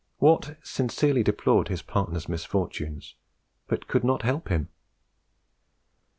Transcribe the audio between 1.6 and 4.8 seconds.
his partner's misfortunes, but could not help him.